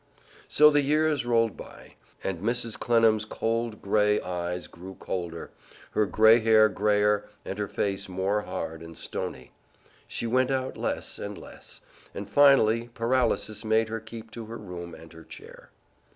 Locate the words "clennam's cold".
2.75-3.83